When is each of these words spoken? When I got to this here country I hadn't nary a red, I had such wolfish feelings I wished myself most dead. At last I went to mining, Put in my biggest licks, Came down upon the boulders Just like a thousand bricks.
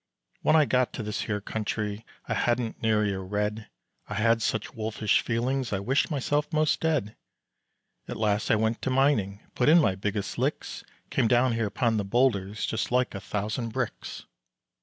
When 0.41 0.55
I 0.55 0.65
got 0.65 0.93
to 0.93 1.03
this 1.03 1.21
here 1.29 1.39
country 1.39 2.07
I 2.27 2.33
hadn't 2.33 2.81
nary 2.81 3.13
a 3.13 3.19
red, 3.19 3.69
I 4.09 4.15
had 4.15 4.41
such 4.41 4.73
wolfish 4.73 5.21
feelings 5.21 5.71
I 5.71 5.79
wished 5.79 6.09
myself 6.09 6.51
most 6.51 6.79
dead. 6.79 7.15
At 8.07 8.17
last 8.17 8.49
I 8.49 8.55
went 8.55 8.81
to 8.81 8.89
mining, 8.89 9.41
Put 9.53 9.69
in 9.69 9.79
my 9.79 9.93
biggest 9.93 10.39
licks, 10.39 10.83
Came 11.11 11.27
down 11.27 11.53
upon 11.59 11.97
the 11.97 12.03
boulders 12.03 12.65
Just 12.65 12.91
like 12.91 13.13
a 13.13 13.19
thousand 13.21 13.73
bricks. 13.73 14.25